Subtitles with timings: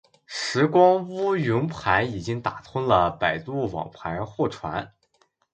[0.25, 4.91] 拾光坞云盘已经打通了百度网盘互传